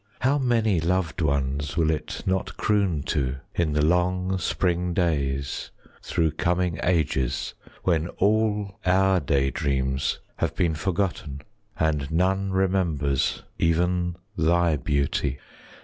20 0.23 0.29
How 0.31 0.39
many 0.43 0.79
loved 0.79 1.21
ones 1.21 1.77
Will 1.77 1.91
it 1.91 2.23
not 2.25 2.57
croon 2.57 3.03
to, 3.03 3.35
In 3.53 3.73
the 3.73 3.85
long 3.85 4.39
spring 4.39 4.95
days 4.95 5.69
Through 6.01 6.31
coming 6.31 6.79
ages, 6.81 7.53
When 7.83 8.07
all 8.07 8.79
our 8.83 9.19
day 9.19 9.51
dreams 9.51 10.13
25 10.39 10.39
Have 10.49 10.55
been 10.55 10.73
forgotten, 10.73 11.41
And 11.79 12.09
none 12.09 12.49
remembers 12.51 13.43
Even 13.59 14.15
thy 14.35 14.75
beauty! 14.75 15.37